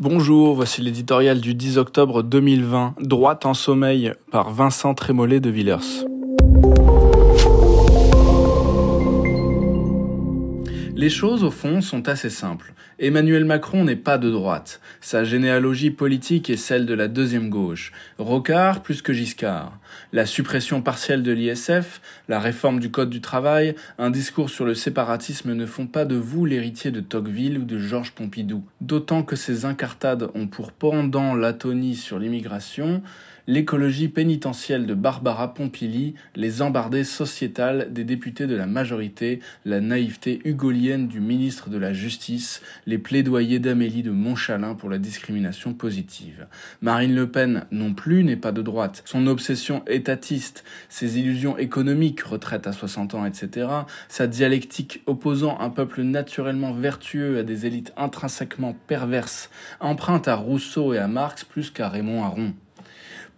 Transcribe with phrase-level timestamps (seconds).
[0.00, 6.06] Bonjour, voici l'éditorial du 10 octobre 2020, Droite en sommeil par Vincent Trémollet de Villers.
[10.98, 12.72] Les choses, au fond, sont assez simples.
[12.98, 14.80] Emmanuel Macron n'est pas de droite.
[15.00, 17.92] Sa généalogie politique est celle de la deuxième gauche.
[18.18, 19.78] Rocard plus que Giscard.
[20.12, 24.74] La suppression partielle de l'ISF, la réforme du Code du travail, un discours sur le
[24.74, 28.64] séparatisme ne font pas de vous l'héritier de Tocqueville ou de Georges Pompidou.
[28.80, 33.02] D'autant que ces incartades ont pour pendant l'atonie sur l'immigration,
[33.46, 40.40] l'écologie pénitentielle de Barbara Pompili, les embardées sociétales des députés de la majorité, la naïveté
[40.44, 46.46] hugolienne du ministre de la Justice, les plaidoyers d'Amélie de Montchalin pour la discrimination positive.
[46.80, 49.02] Marine Le Pen non plus n'est pas de droite.
[49.04, 53.68] Son obsession étatiste, ses illusions économiques, retraite à 60 ans, etc.,
[54.08, 60.94] sa dialectique opposant un peuple naturellement vertueux à des élites intrinsèquement perverses, emprunte à Rousseau
[60.94, 62.54] et à Marx plus qu'à Raymond Aron.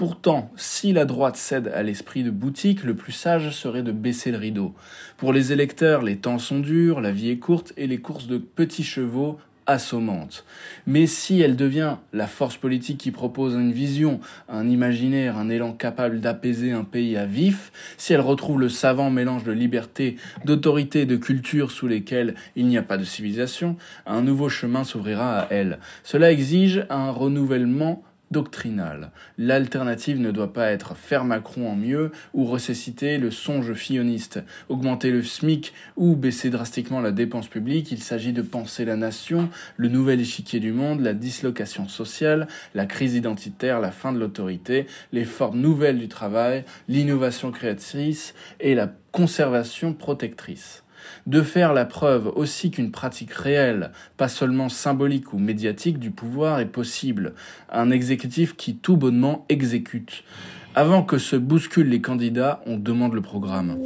[0.00, 4.30] Pourtant, si la droite cède à l'esprit de boutique, le plus sage serait de baisser
[4.30, 4.72] le rideau.
[5.18, 8.38] Pour les électeurs, les temps sont durs, la vie est courte et les courses de
[8.38, 10.46] petits chevaux assommantes.
[10.86, 15.74] Mais si elle devient la force politique qui propose une vision, un imaginaire, un élan
[15.74, 21.02] capable d'apaiser un pays à vif, si elle retrouve le savant mélange de liberté, d'autorité
[21.02, 25.40] et de culture sous lesquels il n'y a pas de civilisation, un nouveau chemin s'ouvrira
[25.40, 25.78] à elle.
[26.04, 29.10] Cela exige un renouvellement doctrinale.
[29.38, 35.10] L'alternative ne doit pas être faire Macron en mieux ou ressusciter le songe filloniste, augmenter
[35.10, 37.90] le SMIC ou baisser drastiquement la dépense publique.
[37.92, 42.86] Il s'agit de penser la nation, le nouvel échiquier du monde, la dislocation sociale, la
[42.86, 48.92] crise identitaire, la fin de l'autorité, les formes nouvelles du travail, l'innovation créatrice et la
[49.12, 50.84] conservation protectrice
[51.26, 56.60] de faire la preuve aussi qu'une pratique réelle, pas seulement symbolique ou médiatique du pouvoir
[56.60, 57.34] est possible,
[57.70, 60.24] un exécutif qui tout bonnement exécute.
[60.74, 63.76] Avant que se bousculent les candidats, on demande le programme.